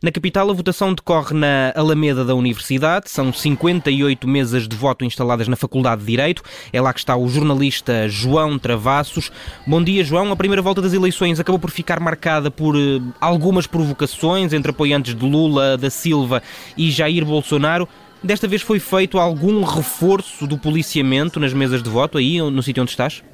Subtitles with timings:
[0.00, 3.10] Na capital, a votação decorre na Alameda da Universidade.
[3.10, 6.40] São 58 mesas de voto instaladas na Faculdade de Direito.
[6.72, 9.32] É lá que está o jornalista João Travassos.
[9.66, 10.30] Bom dia, João.
[10.30, 15.16] A primeira volta das eleições acabou por ficar marcada por eh, algumas provocações entre apoiantes
[15.16, 16.44] de Lula, da Silva
[16.76, 17.88] e Jair Bolsonaro.
[18.22, 22.84] Desta vez foi feito algum reforço do policiamento nas mesas de voto aí no sítio
[22.84, 23.24] onde estás?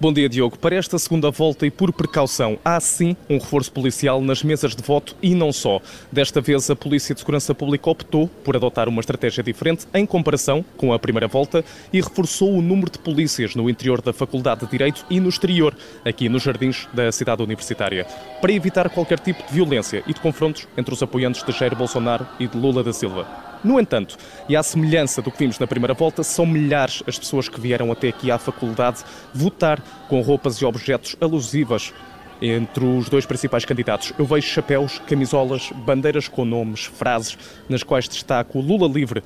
[0.00, 0.58] Bom dia, Diogo.
[0.58, 4.82] Para esta segunda volta e por precaução, há sim um reforço policial nas mesas de
[4.82, 5.78] voto e não só.
[6.10, 10.64] Desta vez, a Polícia de Segurança Pública optou por adotar uma estratégia diferente em comparação
[10.74, 11.62] com a primeira volta
[11.92, 15.76] e reforçou o número de polícias no interior da Faculdade de Direito e no exterior,
[16.02, 18.06] aqui nos jardins da cidade universitária,
[18.40, 22.26] para evitar qualquer tipo de violência e de confrontos entre os apoiantes de Jair Bolsonaro
[22.38, 23.49] e de Lula da Silva.
[23.62, 24.16] No entanto,
[24.48, 27.92] e à semelhança do que vimos na primeira volta, são milhares as pessoas que vieram
[27.92, 31.92] até aqui à faculdade votar com roupas e objetos alusivas
[32.40, 34.14] entre os dois principais candidatos.
[34.18, 37.36] Eu vejo chapéus, camisolas, bandeiras com nomes, frases,
[37.68, 39.22] nas quais destaco Lula livre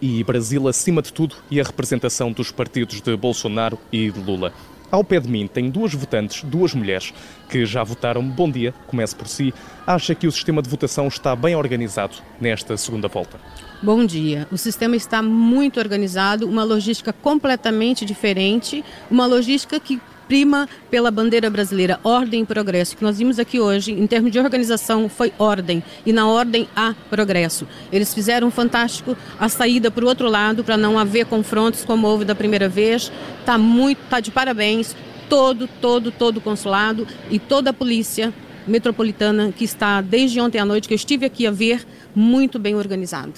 [0.00, 4.52] e Brasil acima de tudo e a representação dos partidos de Bolsonaro e de Lula.
[4.90, 7.12] Ao pé de mim tem duas votantes, duas mulheres,
[7.48, 8.22] que já votaram.
[8.22, 9.52] Bom dia, comece por si.
[9.86, 13.38] Acha que o sistema de votação está bem organizado nesta segunda volta?
[13.82, 14.48] Bom dia.
[14.50, 21.48] O sistema está muito organizado, uma logística completamente diferente, uma logística que prima pela bandeira
[21.50, 22.94] brasileira, ordem e progresso.
[22.94, 25.82] O que nós vimos aqui hoje, em termos de organização, foi ordem.
[26.04, 27.66] E na ordem há progresso.
[27.92, 32.24] Eles fizeram fantástico a saída para o outro lado, para não haver confrontos como houve
[32.24, 33.12] da primeira vez.
[33.40, 34.96] Está muito, está de parabéns.
[35.28, 38.32] Todo, todo, todo o consulado e toda a polícia
[38.66, 42.74] metropolitana que está desde ontem à noite, que eu estive aqui a ver, muito bem
[42.74, 43.32] organizado.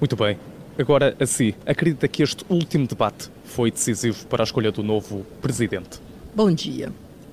[0.00, 0.38] Muito bem.
[0.78, 5.98] Agora, assim, acredita que este último debate foi decisivo para a escolha do novo presidente?
[6.34, 6.92] Bom dia.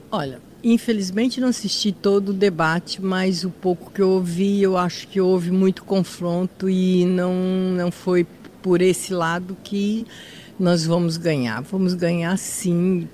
[0.09, 5.07] Olha, infelizmente não assisti todo o debate, mas o pouco que eu ouvi, eu acho
[5.09, 7.33] que houve muito confronto e não,
[7.75, 8.25] não foi
[8.61, 10.05] por esse lado que
[10.57, 11.61] nós vamos ganhar.
[11.63, 13.09] Vamos ganhar sim,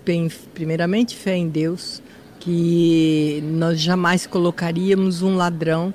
[0.54, 2.04] primeiramente fé em Deus,
[2.40, 5.92] que nós jamais colocaríamos um ladrão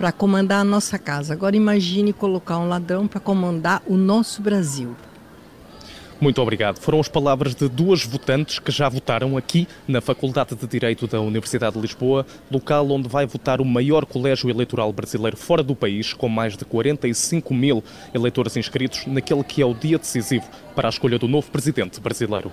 [0.00, 1.34] para comandar a nossa casa.
[1.34, 4.96] Agora imagine colocar um ladrão para comandar o nosso Brasil.
[6.18, 6.78] Muito obrigado.
[6.78, 11.20] Foram as palavras de duas votantes que já votaram aqui na Faculdade de Direito da
[11.20, 16.14] Universidade de Lisboa, local onde vai votar o maior colégio eleitoral brasileiro fora do país,
[16.14, 17.84] com mais de 45 mil
[18.14, 22.50] eleitores inscritos naquele que é o dia decisivo para a escolha do novo presidente brasileiro.